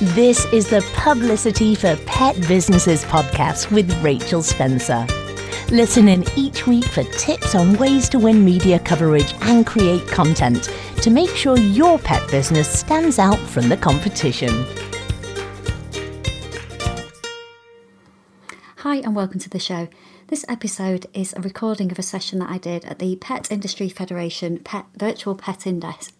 [0.00, 5.06] This is the Publicity for Pet Businesses podcast with Rachel Spencer.
[5.70, 10.70] Listen in each week for tips on ways to win media coverage and create content
[11.02, 14.64] to make sure your pet business stands out from the competition.
[18.76, 19.86] Hi, and welcome to the show.
[20.30, 23.88] This episode is a recording of a session that I did at the Pet Industry
[23.88, 26.12] Federation Pet Virtual Pet Index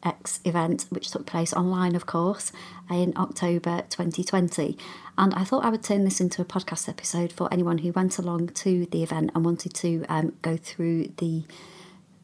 [0.45, 2.51] event, which took place online, of course,
[2.91, 4.77] in October 2020.
[5.17, 8.19] And I thought I would turn this into a podcast episode for anyone who went
[8.19, 11.45] along to the event and wanted to um, go through the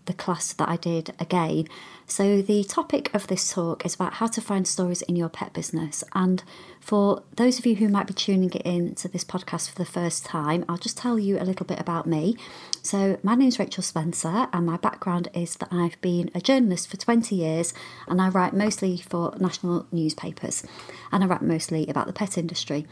[0.06, 1.66] the class that I did again.
[2.08, 5.52] So, the topic of this talk is about how to find stories in your pet
[5.52, 6.04] business.
[6.14, 6.42] And
[6.80, 10.24] for those of you who might be tuning in to this podcast for the first
[10.24, 12.36] time, I'll just tell you a little bit about me.
[12.82, 16.88] So, my name is Rachel Spencer, and my background is that I've been a journalist
[16.88, 17.74] for 20 years
[18.06, 20.64] and I write mostly for national newspapers
[21.10, 22.86] and I write mostly about the pet industry.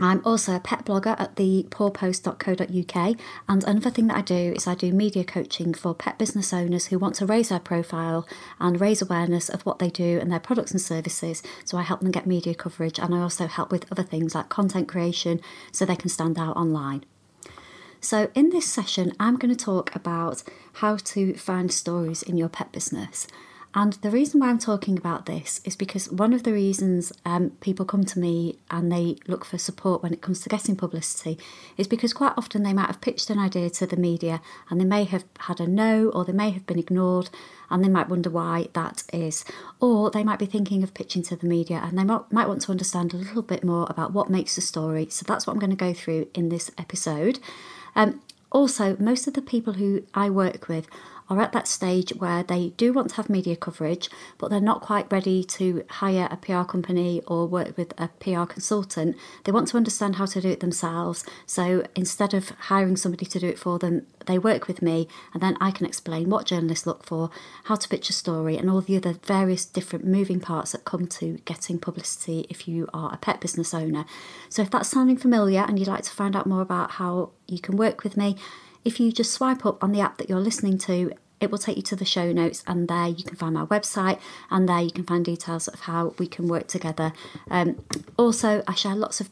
[0.00, 3.16] I'm also a pet blogger at the pawpost.co.uk,
[3.48, 6.86] and another thing that I do is I do media coaching for pet business owners
[6.86, 8.26] who want to raise their profile
[8.58, 11.42] and raise awareness of what they do and their products and services.
[11.64, 14.48] So I help them get media coverage, and I also help with other things like
[14.48, 15.40] content creation
[15.72, 17.04] so they can stand out online.
[18.00, 20.42] So, in this session, I'm going to talk about
[20.74, 23.26] how to find stories in your pet business.
[23.72, 27.50] And the reason why I'm talking about this is because one of the reasons um,
[27.60, 31.38] people come to me and they look for support when it comes to getting publicity
[31.76, 34.84] is because quite often they might have pitched an idea to the media and they
[34.84, 37.30] may have had a no or they may have been ignored
[37.70, 39.44] and they might wonder why that is.
[39.78, 42.72] Or they might be thinking of pitching to the media and they might, want to
[42.72, 45.06] understand a little bit more about what makes a story.
[45.10, 47.38] So that's what I'm going to go through in this episode.
[47.94, 50.88] Um, also, most of the people who I work with
[51.30, 54.82] are at that stage where they do want to have media coverage, but they're not
[54.82, 59.16] quite ready to hire a PR company or work with a PR consultant.
[59.44, 61.24] They want to understand how to do it themselves.
[61.46, 65.42] So instead of hiring somebody to do it for them, they work with me, and
[65.42, 67.30] then I can explain what journalists look for,
[67.64, 71.06] how to pitch a story, and all the other various different moving parts that come
[71.06, 74.04] to getting publicity if you are a pet business owner.
[74.48, 77.60] So if that's sounding familiar and you'd like to find out more about how you
[77.60, 78.36] can work with me,
[78.84, 81.76] if you just swipe up on the app that you're listening to, it will take
[81.76, 84.20] you to the show notes, and there you can find my website,
[84.50, 87.12] and there you can find details of how we can work together.
[87.50, 87.82] Um,
[88.16, 89.30] also, I share lots of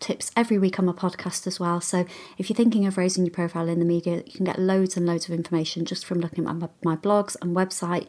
[0.00, 1.80] tips every week on my podcast as well.
[1.80, 2.04] So
[2.36, 5.06] if you're thinking of raising your profile in the media, you can get loads and
[5.06, 8.06] loads of information just from looking at my, my blogs and website.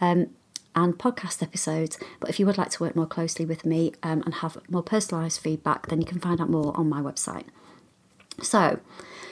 [0.00, 0.30] Um,
[0.74, 1.98] and podcast episodes.
[2.20, 4.84] But if you would like to work more closely with me um, and have more
[4.84, 7.46] personalised feedback, then you can find out more on my website.
[8.42, 8.80] So,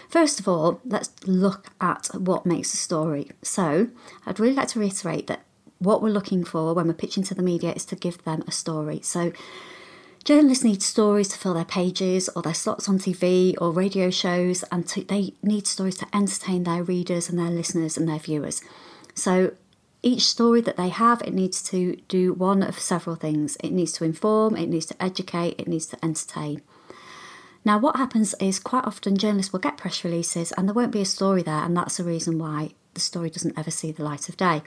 [0.09, 3.31] First of all, let's look at what makes a story.
[3.43, 3.89] So,
[4.25, 5.45] I'd really like to reiterate that
[5.79, 8.53] what we're looking for when we're pitching to the media is to give them a
[8.53, 9.01] story.
[9.03, 9.33] So,
[10.25, 14.63] journalists need stories to fill their pages or their slots on TV or radio shows,
[14.73, 18.63] and to, they need stories to entertain their readers and their listeners and their viewers.
[19.15, 19.53] So,
[20.03, 23.59] each story that they have, it needs to do one of several things.
[23.63, 26.63] It needs to inform, it needs to educate, it needs to entertain.
[27.69, 31.03] Now, what happens is quite often journalists will get press releases and there won't be
[31.03, 34.31] a story there, and that's the reason why the story doesn't ever see the light
[34.31, 34.63] of day.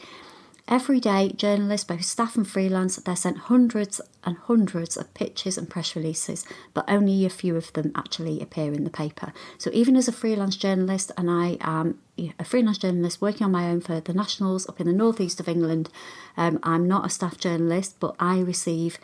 [0.67, 5.67] Every day, journalists, both staff and freelance, they're sent hundreds and hundreds of pitches and
[5.67, 6.45] press releases,
[6.75, 9.33] but only a few of them actually appear in the paper.
[9.57, 11.97] So, even as a freelance journalist, and I am
[12.37, 15.49] a freelance journalist working on my own for the Nationals up in the northeast of
[15.49, 15.89] England,
[16.37, 18.99] um, I'm not a staff journalist, but I receive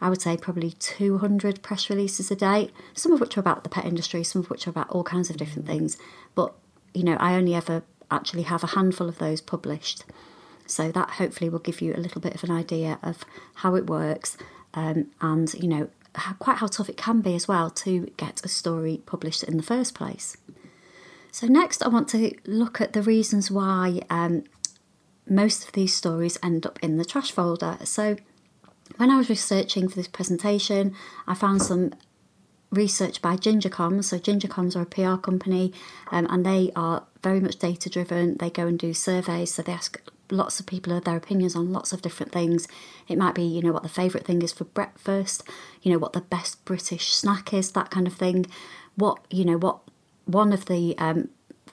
[0.00, 3.70] I would say probably 200 press releases a day, some of which are about the
[3.70, 5.98] pet industry, some of which are about all kinds of different things.
[6.34, 6.54] But,
[6.94, 10.04] you know, I only ever actually have a handful of those published.
[10.66, 13.24] So that hopefully will give you a little bit of an idea of
[13.56, 14.38] how it works
[14.72, 18.44] um, and, you know, how, quite how tough it can be as well to get
[18.44, 20.36] a story published in the first place.
[21.32, 24.44] So, next, I want to look at the reasons why um,
[25.28, 27.78] most of these stories end up in the trash folder.
[27.84, 28.16] So,
[28.96, 30.94] when I was researching for this presentation,
[31.26, 31.92] I found some
[32.70, 34.04] research by Ginger Comms.
[34.04, 35.72] So Ginger Comms are a PR company,
[36.10, 38.36] um, and they are very much data driven.
[38.36, 40.00] They go and do surveys, so they ask
[40.32, 42.68] lots of people their opinions on lots of different things.
[43.08, 45.42] It might be, you know, what the favourite thing is for breakfast,
[45.82, 48.46] you know, what the best British snack is, that kind of thing.
[48.96, 49.80] What you know, what
[50.26, 51.30] one of the um,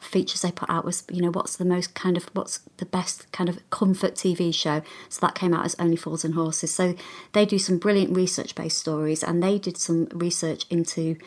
[0.07, 3.31] features they put out was, you know, what's the most kind of what's the best
[3.31, 4.81] kind of comfort TV show.
[5.09, 6.73] So that came out as Only Fools and Horses.
[6.73, 6.95] So
[7.33, 11.17] they do some brilliant research based stories, and they did some research into.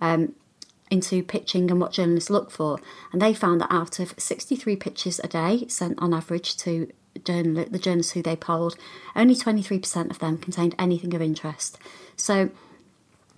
[0.00, 0.34] Um,
[0.90, 2.80] into pitching and what journalists look for,
[3.12, 6.90] and they found that out of 63 pitches a day sent on average to
[7.24, 8.76] journal- the journalists who they polled,
[9.14, 11.78] only 23% of them contained anything of interest.
[12.16, 12.50] So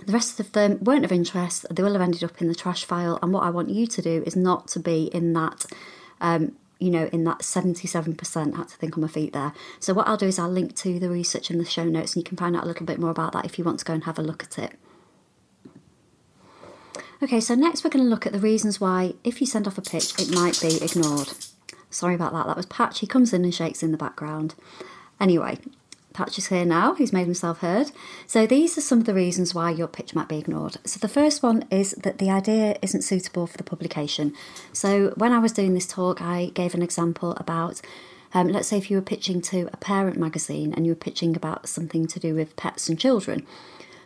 [0.07, 1.67] the rest of them weren't of interest.
[1.71, 3.19] They will have ended up in the trash file.
[3.23, 5.67] And what I want you to do is not to be in that,
[6.21, 8.55] um, you know, in that 77%.
[8.55, 9.53] I had to think on my feet there.
[9.81, 12.23] So what I'll do is I'll link to the research in the show notes and
[12.23, 13.95] you can find out a little bit more about that if you want to go
[13.95, 14.73] and have a look at it.
[17.23, 19.79] Okay, so next we're going to look at the reasons why, if you send off
[19.79, 21.29] a pitch, it might be ignored.
[21.89, 22.99] Sorry about that, that was Patch.
[22.99, 24.57] He comes in and shakes in the background.
[25.21, 25.59] Anyway,
[26.13, 27.91] Patch is here now, he's made himself heard.
[28.27, 30.77] So these are some of the reasons why your pitch might be ignored.
[30.85, 34.35] So the first one is that the idea isn't suitable for the publication.
[34.73, 37.81] So when I was doing this talk, I gave an example about
[38.35, 41.37] um, let's say if you were pitching to a parent magazine and you were pitching
[41.37, 43.47] about something to do with pets and children.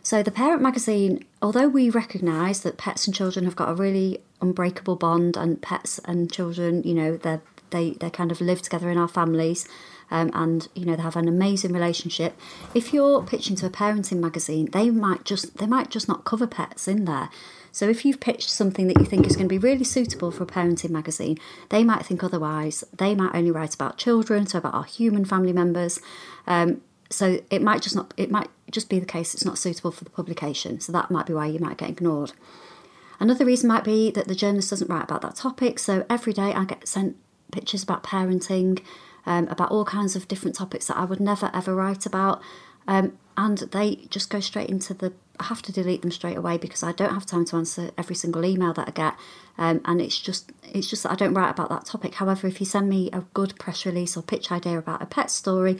[0.03, 4.21] So, the Parent magazine, although we recognise that pets and children have got a really
[4.39, 8.97] unbreakable bond, and pets and children, you know, they they kind of live together in
[8.97, 9.67] our families,
[10.11, 12.37] um, and you know they have an amazing relationship.
[12.73, 16.47] If you're pitching to a parenting magazine, they might just they might just not cover
[16.47, 17.29] pets in there.
[17.71, 20.43] So if you've pitched something that you think is going to be really suitable for
[20.43, 21.37] a parenting magazine,
[21.69, 22.83] they might think otherwise.
[22.97, 25.99] They might only write about children, so about our human family members.
[26.47, 29.91] Um, so it might just not it might just be the case it's not suitable
[29.91, 32.33] for the publication so that might be why you might get ignored
[33.19, 36.53] another reason might be that the journalist doesn't write about that topic so every day
[36.53, 37.15] i get sent
[37.51, 38.81] pictures about parenting
[39.27, 42.41] um, about all kinds of different topics that i would never ever write about
[42.87, 46.57] um, and they just go straight into the i have to delete them straight away
[46.57, 49.15] because i don't have time to answer every single email that i get
[49.59, 52.59] um, and it's just it's just that i don't write about that topic however if
[52.59, 55.79] you send me a good press release or pitch idea about a pet story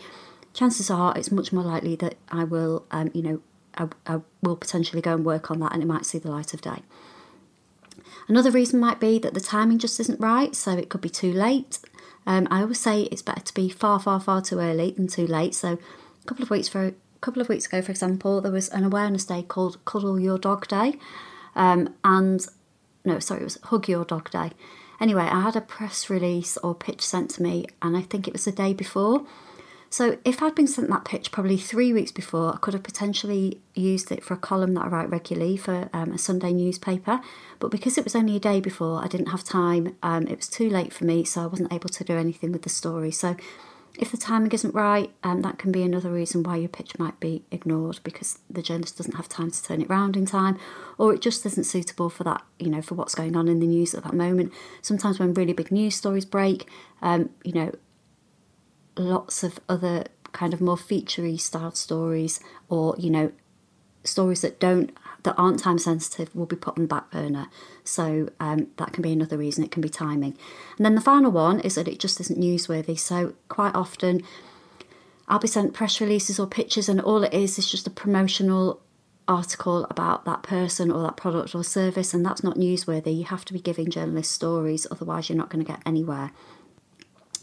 [0.57, 3.41] chances are it's much more likely that I will, um, you know,
[3.75, 6.53] I, I will potentially go and work on that and it might see the light
[6.53, 6.81] of day.
[8.27, 11.31] Another reason might be that the timing just isn't right, so it could be too
[11.31, 11.79] late.
[12.27, 15.25] Um, I always say it's better to be far, far, far too early than too
[15.25, 15.55] late.
[15.55, 18.69] So, a couple of weeks for a couple of weeks ago, for example, there was
[18.69, 20.99] an awareness day called Cuddle Your Dog Day,
[21.55, 22.45] um, and
[23.05, 24.51] no, sorry, it was Hug Your Dog Day.
[24.99, 28.33] Anyway, I had a press release or pitch sent to me, and I think it
[28.33, 29.25] was the day before,
[29.89, 33.61] so if I'd been sent that pitch probably three weeks before, I could have potentially
[33.73, 37.21] used it for a column that I write regularly for um, a Sunday newspaper.
[37.59, 39.95] But because it was only a day before, I didn't have time.
[40.03, 42.63] Um, it was too late for me, so I wasn't able to do anything with
[42.63, 43.11] the story.
[43.11, 43.37] So
[43.97, 47.19] if the timing isn't right, um, that can be another reason why your pitch might
[47.19, 50.59] be ignored because the journalist doesn't have time to turn it round in time,
[50.97, 53.65] or it just isn't suitable for that, you know, for what's going on in the
[53.65, 54.53] news at that moment.
[54.81, 56.69] Sometimes when really big news stories break,
[57.01, 57.71] um, you know,
[58.99, 62.39] lots of other kind of more featurey style stories
[62.69, 63.31] or you know
[64.03, 67.47] stories that don't that aren't time sensitive will be put on the back burner.
[67.83, 69.63] So um, that can be another reason.
[69.63, 70.37] It can be timing.
[70.77, 72.97] And then the final one is that it just isn't newsworthy.
[72.97, 74.23] So quite often
[75.29, 78.79] i'll be sent press releases or pictures and all it is is just a promotional
[79.27, 83.17] article about that person or that product or service and that's not newsworthy.
[83.17, 86.31] You have to be giving journalists stories otherwise you're not going to get anywhere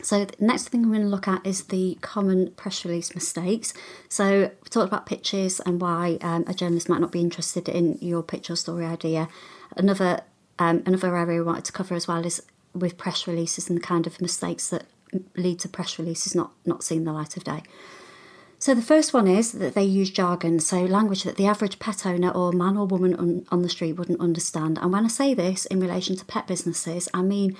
[0.05, 3.73] so the next thing I'm going to look at is the common press release mistakes.
[4.09, 7.99] So we talked about pitches and why um, a journalist might not be interested in
[8.03, 9.29] your pitch or story idea.
[9.77, 10.21] Another
[10.59, 12.43] um, another area we wanted to cover as well is
[12.75, 14.85] with press releases and the kind of mistakes that
[15.37, 17.63] lead to press releases not not seeing the light of day.
[18.59, 22.07] So the first one is that they use jargon, so language that the average pet
[22.07, 24.79] owner or man or woman on, on the street wouldn't understand.
[24.79, 27.57] And when I say this in relation to pet businesses, I mean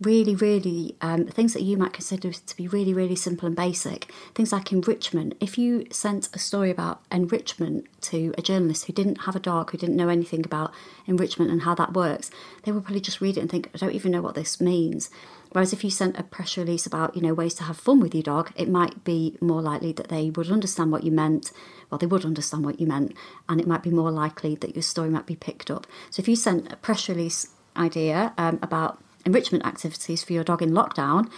[0.00, 4.10] really, really um, things that you might consider to be really, really simple and basic.
[4.34, 5.34] Things like enrichment.
[5.40, 9.70] If you sent a story about enrichment to a journalist who didn't have a dog,
[9.70, 10.72] who didn't know anything about
[11.06, 12.30] enrichment and how that works,
[12.62, 15.10] they would probably just read it and think, I don't even know what this means.
[15.52, 18.14] Whereas if you sent a press release about, you know, ways to have fun with
[18.14, 21.50] your dog, it might be more likely that they would understand what you meant.
[21.90, 23.14] Well, they would understand what you meant,
[23.48, 25.88] and it might be more likely that your story might be picked up.
[26.08, 30.62] So if you sent a press release idea um, about enrichment activities for your dog
[30.62, 31.30] in lockdown,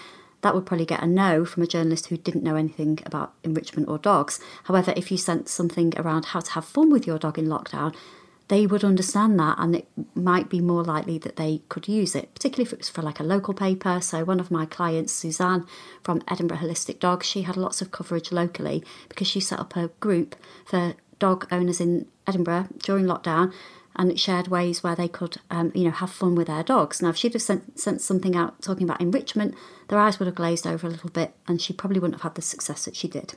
[0.43, 3.89] that would probably get a no from a journalist who didn't know anything about enrichment
[3.89, 4.41] or dogs.
[4.65, 7.95] However, if you sent something around how to have fun with your dog in lockdown,
[8.49, 12.35] they would understand that and it might be more likely that they could use it,
[12.35, 14.01] particularly if it was for like a local paper.
[14.01, 15.65] So, one of my clients, Suzanne
[16.03, 19.89] from Edinburgh Holistic Dogs, she had lots of coverage locally because she set up a
[20.01, 20.35] group
[20.67, 23.53] for dog owners in Edinburgh during lockdown
[23.97, 27.03] and shared ways where they could, um, you know, have fun with their dogs.
[27.03, 29.55] Now, if she'd have sent, sent something out talking about enrichment,
[29.89, 32.35] their eyes would have glazed over a little bit, and she probably wouldn't have had
[32.35, 33.35] the success that she did.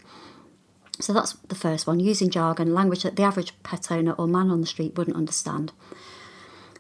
[1.00, 4.50] So that's the first one, using jargon, language that the average pet owner or man
[4.50, 5.74] on the street wouldn't understand.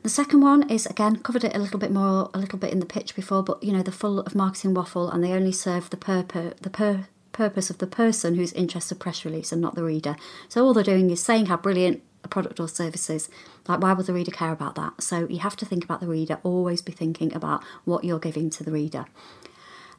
[0.03, 2.79] The second one is again covered it a little bit more, a little bit in
[2.79, 5.89] the pitch before, but you know they're full of marketing waffle and they only serve
[5.89, 9.83] the purpose the per- purpose of the person who's interested press release and not the
[9.83, 10.15] reader.
[10.47, 13.29] So all they're doing is saying how brilliant a product or services.
[13.67, 15.01] Like why would the reader care about that?
[15.01, 16.39] So you have to think about the reader.
[16.43, 19.05] Always be thinking about what you're giving to the reader.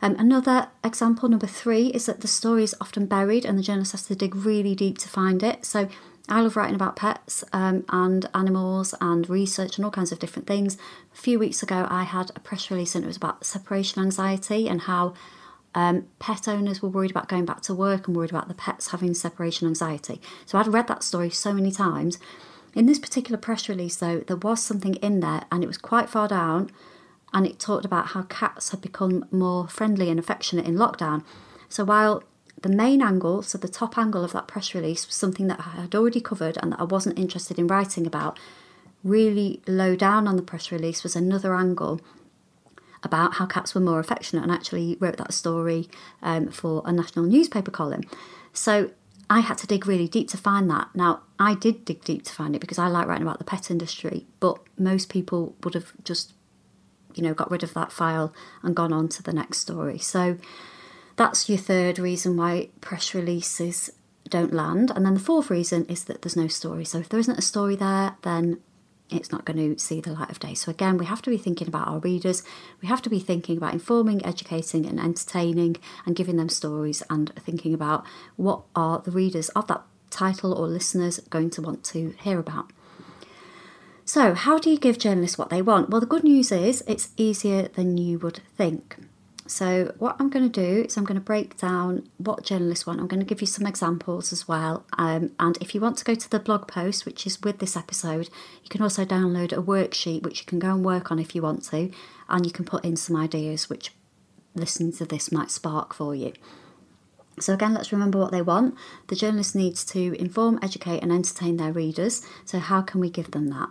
[0.03, 3.93] Um, another example, number three, is that the story is often buried and the journalist
[3.93, 5.65] has to dig really deep to find it.
[5.65, 5.89] So
[6.29, 10.47] I love writing about pets um, and animals and research and all kinds of different
[10.47, 10.77] things.
[11.15, 14.69] A few weeks ago, I had a press release and it was about separation anxiety
[14.69, 15.15] and how
[15.77, 18.89] um, pet owners were worried about going back to work and worried about the pets
[18.89, 20.23] having separation anxiety.
[20.47, 22.19] So I'd read that story so many times.
[22.75, 26.09] In this particular press release, though, there was something in there and it was quite
[26.09, 26.71] far down
[27.35, 31.23] and it talked about how cats had become more friendly and affectionate in lockdown.
[31.69, 32.25] So while
[32.63, 35.83] the main angle, so the top angle of that press release, was something that I
[35.83, 38.39] had already covered and that I wasn't interested in writing about.
[39.05, 42.01] Really low down on the press release was another angle
[43.07, 45.89] about how cats were more affectionate and actually wrote that story
[46.23, 48.03] um, for a national newspaper column.
[48.53, 48.91] So
[49.31, 50.89] I had to dig really deep to find that.
[50.95, 53.71] Now, I did dig deep to find it because I like writing about the pet
[53.71, 56.35] industry, but most people would have just,
[57.15, 59.99] you know, got rid of that file and gone on to the next story.
[59.99, 60.37] So
[61.17, 63.91] that's your third reason why press releases
[64.29, 64.93] don't land.
[64.95, 66.85] And then the fourth reason is that there's no story.
[66.85, 68.59] So if there isn't a story there, then
[69.11, 70.55] it's not going to see the light of day.
[70.55, 72.43] So again, we have to be thinking about our readers.
[72.83, 77.33] We have to be thinking about informing, educating, and entertaining, and giving them stories, and
[77.37, 78.05] thinking about
[78.37, 82.73] what are the readers of that title or listeners going to want to hear about.
[84.05, 85.91] So, how do you give journalists what they want?
[85.91, 88.97] Well, the good news is it's easier than you would think.
[89.49, 93.01] So, what I'm going to do is I'm going to break down what journalists want.
[93.01, 94.85] I'm going to give you some examples as well.
[94.99, 97.77] Um, and if you want to go to the blog post, which is with this
[97.77, 98.29] episode,
[98.63, 101.43] you can also download a worksheet which you can go and work on if you
[101.43, 101.91] want to.
[102.29, 103.93] And you can put in some ideas which
[104.55, 106.33] listening to this might spark for you.
[107.39, 108.75] So, again, let's remember what they want.
[109.09, 112.27] The journalist needs to inform, educate, and entertain their readers.
[112.45, 113.69] So, how can we give them that?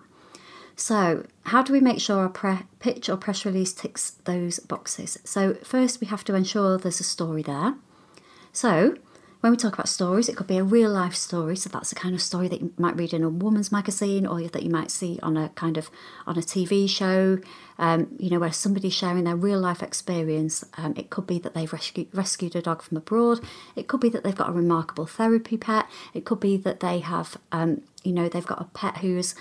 [0.76, 5.18] So, how do we make sure our pre- pitch or press release ticks those boxes?
[5.24, 7.76] So, first we have to ensure there's a story there.
[8.52, 8.96] So,
[9.46, 11.56] when we talk about stories, it could be a real life story.
[11.56, 14.42] So that's the kind of story that you might read in a woman's magazine or
[14.42, 15.92] that you might see on a kind of
[16.26, 17.38] on a TV show.
[17.78, 20.66] Um, you know, where somebody's sharing their real life experience.
[20.78, 23.40] Um, it could be that they've rescued, rescued a dog from abroad.
[23.76, 25.86] It could be that they've got a remarkable therapy pet.
[26.16, 29.36] It could be that they have, um, you know, they've got a pet who's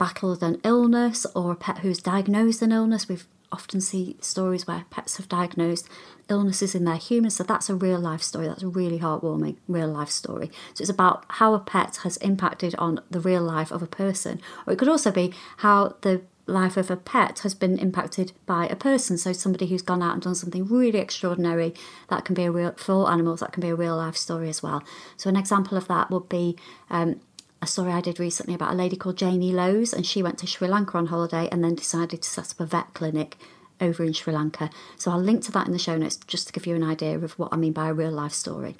[0.00, 3.06] battled an illness or a pet who's diagnosed an illness.
[3.06, 5.86] We've often see stories where pets have diagnosed
[6.30, 7.36] illnesses in their humans.
[7.36, 8.48] So that's a real life story.
[8.48, 10.50] That's a really heartwarming real life story.
[10.72, 14.40] So it's about how a pet has impacted on the real life of a person.
[14.66, 18.66] Or it could also be how the life of a pet has been impacted by
[18.68, 19.18] a person.
[19.18, 21.74] So somebody who's gone out and done something really extraordinary.
[22.08, 23.40] That can be a real for animals.
[23.40, 24.82] That can be a real life story as well.
[25.18, 26.56] So an example of that would be
[26.88, 27.20] um,
[27.62, 30.46] a story I did recently about a lady called Janie Lowe's, and she went to
[30.46, 33.36] Sri Lanka on holiday and then decided to set up a vet clinic
[33.80, 34.70] over in Sri Lanka.
[34.96, 37.18] So I'll link to that in the show notes just to give you an idea
[37.18, 38.76] of what I mean by a real life story.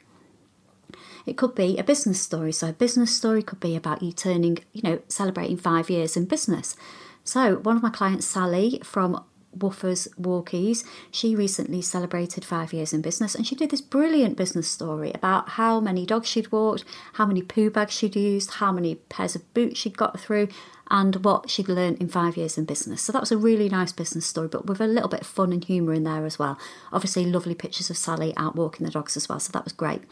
[1.27, 2.53] It could be a business story.
[2.53, 6.25] So a business story could be about you turning, you know, celebrating five years in
[6.25, 6.77] business.
[7.25, 9.23] So one of my clients, Sally from
[9.57, 10.85] Woofers Walkies.
[11.11, 15.51] She recently celebrated five years in business and she did this brilliant business story about
[15.51, 19.55] how many dogs she'd walked, how many poo bags she'd used, how many pairs of
[19.55, 20.49] boots she'd got through,
[20.91, 23.01] and what she'd learned in five years in business.
[23.01, 25.53] So that was a really nice business story, but with a little bit of fun
[25.53, 26.59] and humour in there as well.
[26.93, 30.03] Obviously, lovely pictures of Sally out walking the dogs as well, so that was great.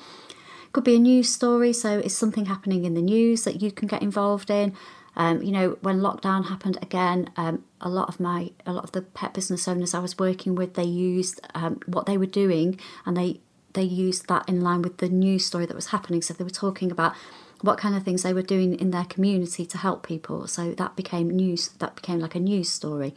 [0.73, 3.89] Could be a news story, so it's something happening in the news that you can
[3.89, 4.75] get involved in.
[5.17, 8.93] Um, you know, when lockdown happened again, um, a lot of my a lot of
[8.93, 12.79] the pet business owners I was working with, they used um, what they were doing,
[13.05, 13.41] and they
[13.73, 16.23] they used that in line with the news story that was happening.
[16.23, 17.15] So they were talking about
[17.61, 20.47] what kind of things they were doing in their community to help people.
[20.47, 21.69] So that became news.
[21.79, 23.15] That became like a news story,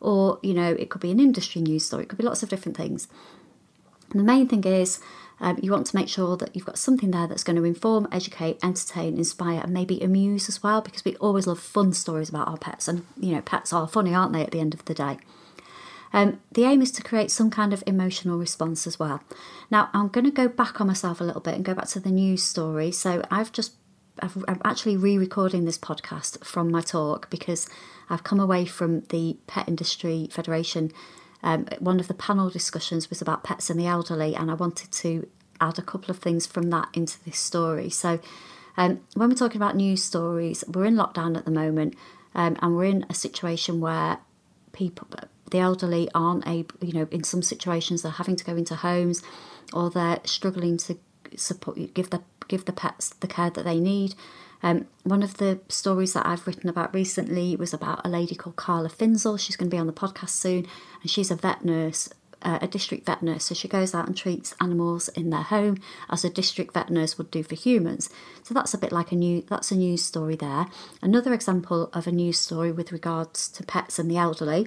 [0.00, 2.04] or you know, it could be an industry news story.
[2.04, 3.08] It could be lots of different things.
[4.10, 5.00] And the main thing is
[5.40, 8.08] um, you want to make sure that you've got something there that's going to inform,
[8.12, 12.48] educate, entertain, inspire, and maybe amuse as well, because we always love fun stories about
[12.48, 12.88] our pets.
[12.88, 15.18] And, you know, pets are funny, aren't they, at the end of the day?
[16.12, 19.20] Um, the aim is to create some kind of emotional response as well.
[19.70, 22.00] Now, I'm going to go back on myself a little bit and go back to
[22.00, 22.92] the news story.
[22.92, 23.72] So I've just
[24.22, 27.68] i am actually re-recording this podcast from my talk because
[28.08, 30.92] I've come away from the Pet Industry Federation
[31.44, 34.90] um, one of the panel discussions was about pets and the elderly, and I wanted
[34.92, 35.28] to
[35.60, 37.90] add a couple of things from that into this story.
[37.90, 38.18] So,
[38.76, 41.94] um, when we're talking about news stories, we're in lockdown at the moment.
[42.34, 44.18] um, and we're in a situation where
[44.72, 45.06] people,
[45.50, 46.74] the elderly, aren't able.
[46.80, 49.22] You know, in some situations they're having to go into homes,
[49.72, 50.98] or they're struggling to
[51.36, 54.14] support give the give the pets the care that they need.
[54.64, 58.56] Um, one of the stories that I've written about recently was about a lady called
[58.56, 59.38] Carla Finzel.
[59.38, 60.66] She's going to be on the podcast soon,
[61.02, 62.08] and she's a vet nurse,
[62.40, 63.44] uh, a district vet nurse.
[63.44, 65.76] So she goes out and treats animals in their home
[66.08, 68.08] as a district vet nurse would do for humans.
[68.42, 70.66] So that's a bit like a new that's a news story there.
[71.02, 74.66] Another example of a news story with regards to pets and the elderly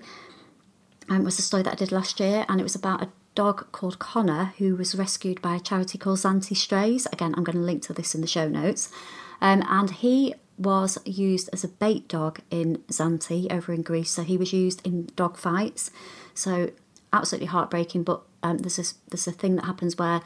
[1.10, 3.72] um, was a story that I did last year, and it was about a dog
[3.72, 7.06] called Connor who was rescued by a charity called Zante Strays.
[7.14, 8.92] Again, I'm going to link to this in the show notes.
[9.40, 14.10] Um, and he was used as a bait dog in Zante over in Greece.
[14.10, 15.92] So he was used in dog fights.
[16.34, 16.72] So
[17.14, 18.06] absolutely heartbreaking.
[18.06, 20.22] But um, there's a, there's a thing that happens where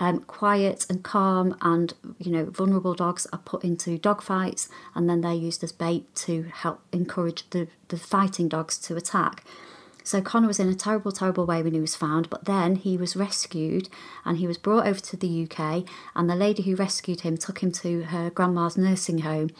[0.00, 5.08] um, quiet and calm and you know vulnerable dogs are put into dog fights and
[5.08, 9.44] then they're used as bait to help encourage the, the fighting dogs to attack.
[10.04, 12.96] So Connor was in a terrible, terrible way when he was found, but then he
[12.96, 13.88] was rescued
[14.24, 15.84] and he was brought over to the UK.
[16.14, 19.50] And the lady who rescued him took him to her grandma's nursing home.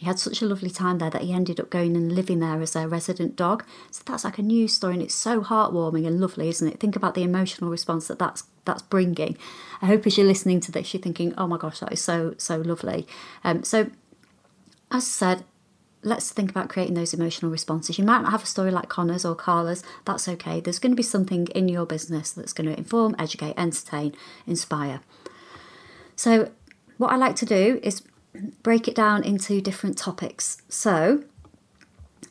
[0.00, 2.62] He had such a lovely time there that he ended up going and living there
[2.62, 3.66] as a resident dog.
[3.90, 6.80] So that's like a news story, and it's so heartwarming and lovely, isn't it?
[6.80, 9.36] Think about the emotional response that that's that's bringing.
[9.82, 12.34] I hope as you're listening to this, you're thinking, "Oh my gosh, that is so
[12.38, 13.06] so lovely."
[13.44, 13.90] Um, so,
[14.90, 15.44] as I said,
[16.02, 17.98] let's think about creating those emotional responses.
[17.98, 20.60] You might not have a story like Connor's or Carla's, that's okay.
[20.60, 24.14] There's going to be something in your business that's going to inform, educate, entertain,
[24.46, 25.00] inspire.
[26.16, 26.50] So,
[26.96, 28.02] what I like to do is
[28.62, 30.62] break it down into different topics.
[30.68, 31.24] So,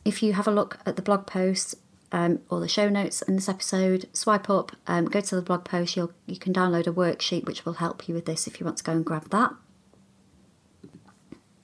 [0.04, 1.74] if you have a look at the blog post
[2.12, 5.64] um, or the show notes in this episode, swipe up, um, go to the blog
[5.64, 5.96] post.
[5.96, 8.78] You'll, you can download a worksheet which will help you with this if you want
[8.78, 9.52] to go and grab that.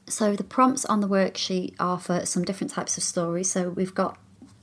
[0.09, 3.51] So the prompts on the worksheet are for some different types of stories.
[3.51, 4.19] So we've got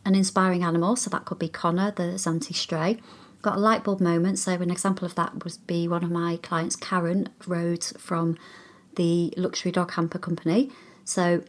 [0.05, 2.99] an inspiring animal, so that could be Connor, the Zante stray.
[3.41, 6.37] Got a light bulb moment, so an example of that would be one of my
[6.41, 8.37] clients, Karen Rhodes from
[8.95, 10.71] the Luxury Dog Hamper Company.
[11.03, 11.43] So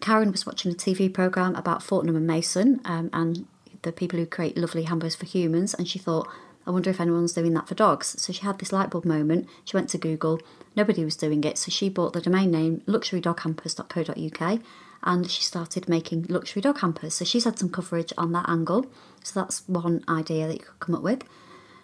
[0.00, 3.46] Karen was watching a TV program about Fortnum and Mason um, and
[3.82, 6.28] the people who create lovely hampers for humans, and she thought,
[6.66, 8.20] I wonder if anyone's doing that for dogs.
[8.20, 9.48] So she had this light bulb moment.
[9.64, 10.40] She went to Google.
[10.74, 11.58] Nobody was doing it.
[11.58, 14.60] So she bought the domain name luxurydoghampers.co.uk
[15.04, 17.14] and she started making luxury dog hampers.
[17.14, 18.86] So she's had some coverage on that angle.
[19.22, 21.22] So that's one idea that you could come up with.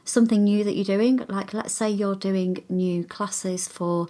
[0.05, 4.09] Something new that you're doing, like let's say you're doing new classes for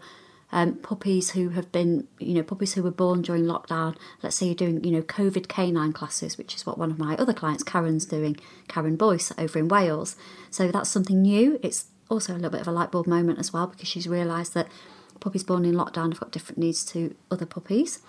[0.52, 3.96] um, puppies who have been, you know, puppies who were born during lockdown.
[4.22, 7.16] Let's say you're doing, you know, COVID canine classes, which is what one of my
[7.16, 8.36] other clients, Karen's doing,
[8.68, 10.14] Karen Boyce over in Wales.
[10.50, 11.58] So that's something new.
[11.62, 14.52] It's also a little bit of a light bulb moment as well because she's realised
[14.52, 14.68] that
[15.20, 18.00] puppies born in lockdown have got different needs to other puppies.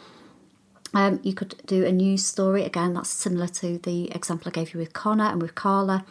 [0.94, 2.94] Um, you could do a news story again.
[2.94, 6.06] That's similar to the example I gave you with Connor and with Carla.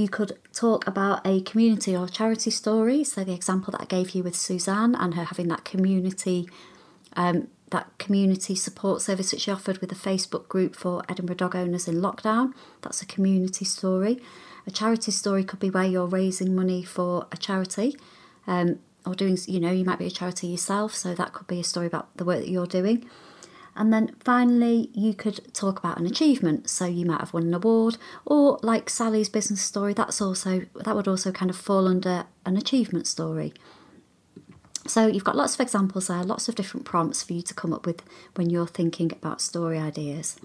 [0.00, 3.04] You could talk about a community or charity story.
[3.04, 6.48] So the example that I gave you with Suzanne and her having that community,
[7.16, 11.54] um, that community support service that she offered with a Facebook group for Edinburgh dog
[11.54, 12.54] owners in lockdown.
[12.80, 14.22] That's a community story.
[14.66, 17.94] A charity story could be where you're raising money for a charity.
[18.46, 21.60] Um, or doing, you know, you might be a charity yourself, so that could be
[21.60, 23.04] a story about the work that you're doing.
[23.76, 26.68] And then finally, you could talk about an achievement.
[26.68, 30.94] So you might have won an award, or like Sally's business story, that's also that
[30.94, 33.52] would also kind of fall under an achievement story.
[34.86, 37.72] So you've got lots of examples there, lots of different prompts for you to come
[37.72, 38.02] up with
[38.34, 40.36] when you're thinking about story ideas.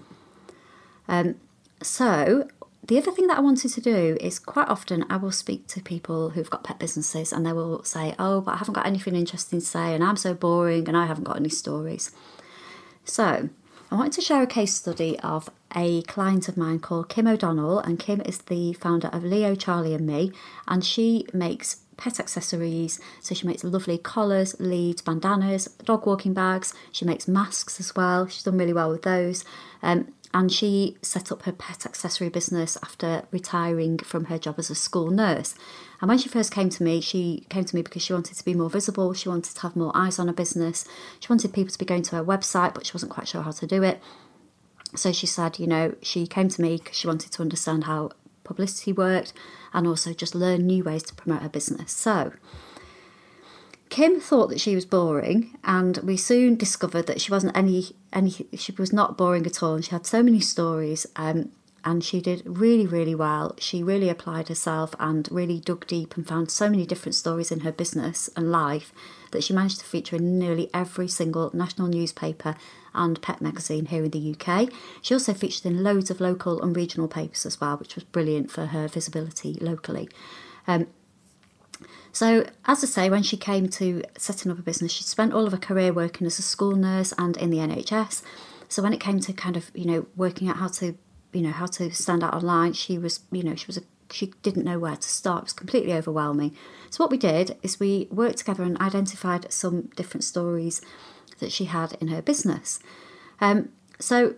[1.08, 1.36] Um,
[1.82, 2.48] so
[2.86, 5.80] the other thing that I wanted to do is quite often I will speak to
[5.82, 9.16] people who've got pet businesses and they will say, Oh, but I haven't got anything
[9.16, 12.12] interesting to say and I'm so boring and I haven't got any stories.
[13.06, 13.48] So,
[13.90, 17.78] I wanted to share a case study of a client of mine called Kim O'Donnell,
[17.78, 20.32] and Kim is the founder of Leo, Charlie, and Me,
[20.66, 23.00] and she makes pet accessories.
[23.20, 26.74] So she makes lovely collars, leads, bandanas, dog walking bags.
[26.90, 28.26] She makes masks as well.
[28.26, 29.44] She's done really well with those.
[29.82, 34.68] Um, and she set up her pet accessory business after retiring from her job as
[34.68, 35.54] a school nurse.
[36.00, 38.44] And when she first came to me, she came to me because she wanted to
[38.44, 40.84] be more visible, she wanted to have more eyes on her business,
[41.20, 43.50] she wanted people to be going to her website, but she wasn't quite sure how
[43.52, 44.00] to do it.
[44.94, 48.10] So she said, you know, she came to me because she wanted to understand how
[48.44, 49.32] publicity worked
[49.72, 51.92] and also just learn new ways to promote her business.
[51.92, 52.32] So
[53.88, 58.30] Kim thought that she was boring, and we soon discovered that she wasn't any any.
[58.54, 61.06] She was not boring at all, and she had so many stories.
[61.14, 61.52] Um,
[61.86, 63.54] and she did really, really well.
[63.60, 67.60] She really applied herself and really dug deep and found so many different stories in
[67.60, 68.92] her business and life
[69.30, 72.56] that she managed to feature in nearly every single national newspaper
[72.92, 74.68] and pet magazine here in the UK.
[75.00, 78.50] She also featured in loads of local and regional papers as well, which was brilliant
[78.50, 80.08] for her visibility locally.
[80.66, 80.88] Um,
[82.10, 85.46] so, as I say, when she came to setting up a business, she spent all
[85.46, 88.22] of her career working as a school nurse and in the NHS.
[88.68, 90.96] So, when it came to kind of, you know, working out how to,
[91.36, 94.32] you know, how to stand out online, she was, you know, she was a she
[94.42, 95.40] didn't know where to start.
[95.40, 96.56] It was completely overwhelming.
[96.90, 100.80] So what we did is we worked together and identified some different stories
[101.40, 102.78] that she had in her business.
[103.40, 104.36] Um, so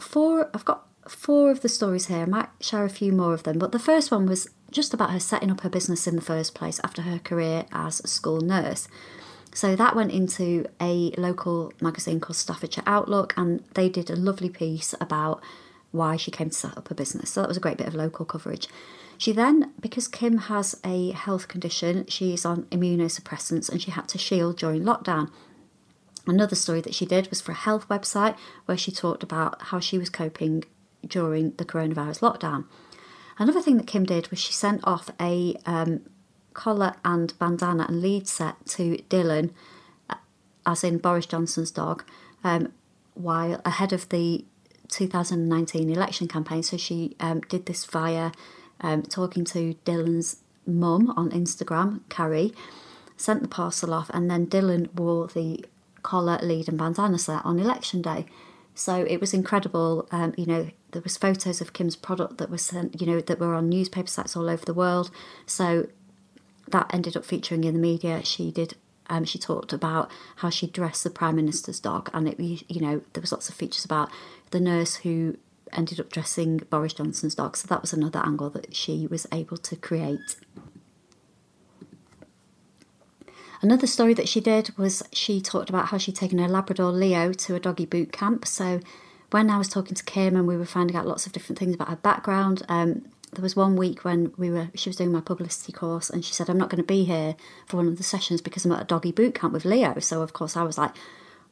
[0.00, 2.22] four, I've got four of the stories here.
[2.22, 5.10] I might share a few more of them, but the first one was just about
[5.10, 8.40] her setting up her business in the first place after her career as a school
[8.40, 8.88] nurse.
[9.52, 14.50] So that went into a local magazine called Staffordshire Outlook, and they did a lovely
[14.50, 15.42] piece about
[15.96, 17.30] why she came to set up a business.
[17.30, 18.68] So that was a great bit of local coverage.
[19.18, 24.18] She then, because Kim has a health condition, she's on immunosuppressants and she had to
[24.18, 25.30] shield during lockdown.
[26.26, 29.80] Another story that she did was for a health website where she talked about how
[29.80, 30.64] she was coping
[31.06, 32.64] during the coronavirus lockdown.
[33.38, 36.00] Another thing that Kim did was she sent off a um,
[36.52, 39.50] collar and bandana and lead set to Dylan,
[40.10, 40.16] uh,
[40.66, 42.02] as in Boris Johnson's dog,
[42.42, 42.72] um,
[43.14, 44.44] while ahead of the
[44.88, 46.62] 2019 election campaign.
[46.62, 48.32] So she um, did this via
[48.80, 52.52] um, talking to Dylan's mum on Instagram, Carrie,
[53.16, 55.64] sent the parcel off, and then Dylan wore the
[56.02, 58.26] collar, lead, and bandana set on election day.
[58.74, 60.06] So it was incredible.
[60.12, 63.40] Um, you know, there was photos of Kim's product that was sent, you know, that
[63.40, 65.10] were on newspaper sites all over the world.
[65.46, 65.88] So
[66.68, 68.22] that ended up featuring in the media.
[68.24, 68.76] She did.
[69.08, 73.02] Um, she talked about how she dressed the prime minister's dog, and it, you know,
[73.12, 74.10] there was lots of features about
[74.50, 75.36] the nurse who
[75.72, 77.56] ended up dressing Boris Johnson's dog.
[77.56, 80.36] So that was another angle that she was able to create.
[83.62, 87.32] Another story that she did was she talked about how she'd taken her Labrador Leo
[87.32, 88.46] to a doggy boot camp.
[88.46, 88.80] So
[89.30, 91.74] when I was talking to Kim and we were finding out lots of different things
[91.74, 95.20] about her background, um, there was one week when we were she was doing my
[95.20, 98.02] publicity course and she said I'm not going to be here for one of the
[98.02, 99.98] sessions because I'm at a doggy boot camp with Leo.
[100.00, 100.92] So of course I was like,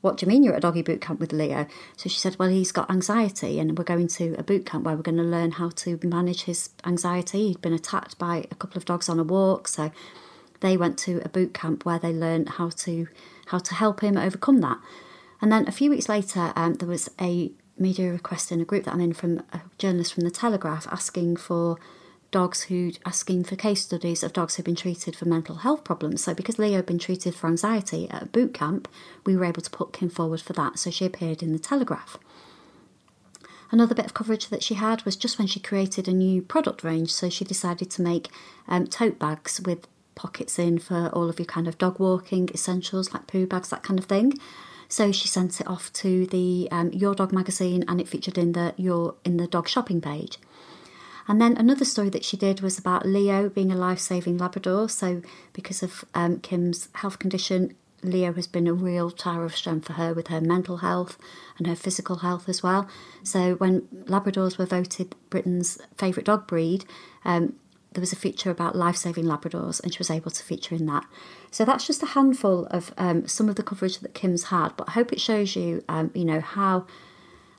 [0.00, 1.66] what do you mean you're at a doggy boot camp with Leo?
[1.96, 4.96] So she said, well he's got anxiety and we're going to a boot camp where
[4.96, 7.48] we're going to learn how to manage his anxiety.
[7.48, 9.92] He'd been attacked by a couple of dogs on a walk, so
[10.60, 13.06] they went to a boot camp where they learned how to
[13.46, 14.78] how to help him overcome that.
[15.40, 18.84] And then a few weeks later, um, there was a media request in a group
[18.84, 21.78] that I'm in from a journalist from the Telegraph asking for
[22.30, 26.24] dogs who asking for case studies of dogs who've been treated for mental health problems.
[26.24, 28.88] So because Leo had been treated for anxiety at a boot camp,
[29.24, 30.78] we were able to put Kim forward for that.
[30.78, 32.18] So she appeared in the Telegraph.
[33.70, 36.84] Another bit of coverage that she had was just when she created a new product
[36.84, 37.12] range.
[37.12, 38.28] So she decided to make
[38.66, 43.12] um, tote bags with pockets in for all of your kind of dog walking essentials
[43.12, 44.34] like poo bags, that kind of thing.
[44.94, 48.52] So she sent it off to the um, Your Dog magazine, and it featured in
[48.52, 50.38] the your in the dog shopping page.
[51.26, 54.88] And then another story that she did was about Leo being a life saving Labrador.
[54.88, 55.20] So,
[55.52, 59.94] because of um, Kim's health condition, Leo has been a real tower of strength for
[59.94, 61.18] her with her mental health
[61.58, 62.86] and her physical health as well.
[63.24, 66.84] So, when Labradors were voted Britain's favourite dog breed,
[67.24, 67.54] um,
[67.94, 70.86] there was a feature about life saving Labradors, and she was able to feature in
[70.86, 71.06] that.
[71.50, 74.88] So that's just a handful of um, some of the coverage that Kim's had, but
[74.88, 76.86] I hope it shows you, um, you know, how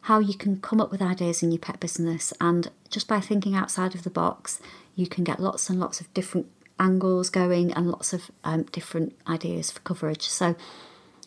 [0.02, 3.56] how you can come up with ideas in your pet business, and just by thinking
[3.56, 4.60] outside of the box,
[4.94, 6.48] you can get lots and lots of different
[6.80, 10.28] angles going and lots of um, different ideas for coverage.
[10.28, 10.56] So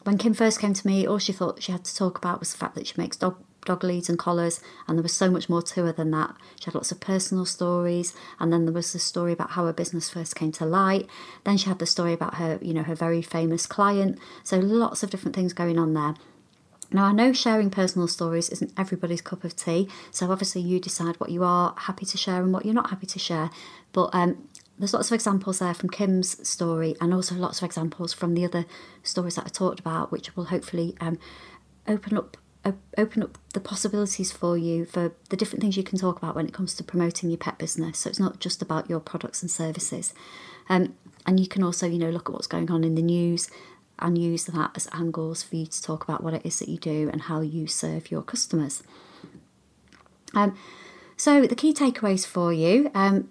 [0.05, 2.53] when Kim first came to me, all she thought she had to talk about was
[2.53, 3.37] the fact that she makes dog
[3.68, 6.35] dog leads and collars, and there was so much more to her than that.
[6.59, 9.72] She had lots of personal stories, and then there was the story about how her
[9.72, 11.07] business first came to light.
[11.44, 14.18] Then she had the story about her, you know, her very famous client.
[14.42, 16.14] So lots of different things going on there.
[16.90, 21.16] Now, I know sharing personal stories isn't everybody's cup of tea, so obviously you decide
[21.20, 23.50] what you are happy to share and what you're not happy to share.
[23.92, 28.14] But um, there's lots of examples there from Kim's story, and also lots of examples
[28.14, 28.64] from the other
[29.02, 31.18] stories that I talked about, which will hopefully um,
[31.87, 32.38] open up
[32.96, 36.46] open up the possibilities for you for the different things you can talk about when
[36.46, 38.00] it comes to promoting your pet business.
[38.00, 40.14] So it's not just about your products and services.
[40.68, 40.94] Um,
[41.26, 43.50] and you can also, you know, look at what's going on in the news
[43.98, 46.78] and use that as angles for you to talk about what it is that you
[46.78, 48.83] do and how you serve your customers.
[50.35, 50.57] Um,
[51.16, 52.90] so the key takeaways for you.
[52.94, 53.28] Um,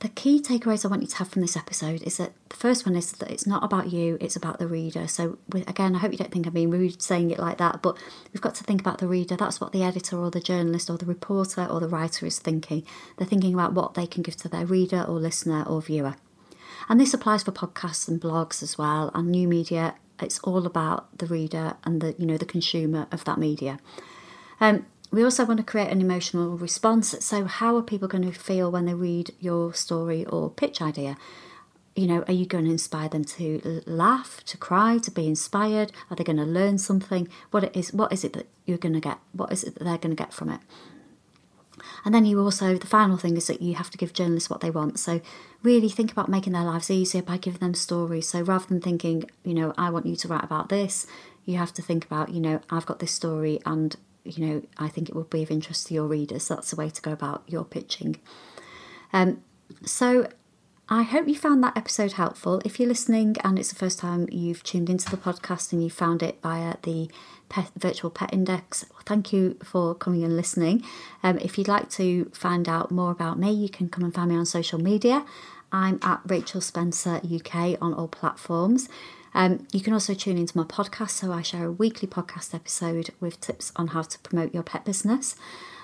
[0.00, 2.86] the key takeaways I want you to have from this episode is that the first
[2.86, 5.08] one is that it's not about you, it's about the reader.
[5.08, 7.98] So, again, I hope you don't think I'm being rude saying it like that, but
[8.32, 9.36] we've got to think about the reader.
[9.36, 12.84] That's what the editor or the journalist or the reporter or the writer is thinking.
[13.16, 16.14] They're thinking about what they can give to their reader or listener or viewer.
[16.88, 19.94] And this applies for podcasts and blogs as well, and new media.
[20.20, 23.78] It's all about the reader and the you know the consumer of that media.
[24.60, 27.14] Um, we also want to create an emotional response.
[27.20, 31.16] So, how are people going to feel when they read your story or pitch idea?
[31.96, 35.92] You know, are you going to inspire them to laugh, to cry, to be inspired?
[36.10, 37.28] Are they going to learn something?
[37.50, 37.92] What it is?
[37.92, 39.18] What is it that you're going to get?
[39.32, 40.60] What is it that they're going to get from it?
[42.04, 44.60] And then you also, the final thing is that you have to give journalists what
[44.60, 44.98] they want.
[44.98, 45.20] So,
[45.62, 48.28] really think about making their lives easier by giving them stories.
[48.28, 51.06] So, rather than thinking, you know, I want you to write about this,
[51.44, 54.88] you have to think about, you know, I've got this story and you know, I
[54.88, 56.48] think it would be of interest to your readers.
[56.48, 58.16] That's the way to go about your pitching.
[59.12, 59.42] Um,
[59.84, 60.28] so
[60.90, 62.62] I hope you found that episode helpful.
[62.64, 65.90] If you're listening and it's the first time you've tuned into the podcast and you
[65.90, 67.10] found it via the
[67.50, 70.82] pet, virtual pet index, thank you for coming and listening.
[71.22, 74.30] Um, if you'd like to find out more about me, you can come and find
[74.30, 75.26] me on social media.
[75.70, 78.88] I'm at Rachel Spencer UK on all platforms.
[79.34, 83.10] Um, you can also tune into my podcast, so I share a weekly podcast episode
[83.20, 85.36] with tips on how to promote your pet business.